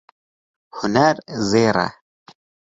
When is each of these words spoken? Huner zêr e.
Huner 0.77 1.15
zêr 1.49 1.75
e. 1.87 1.87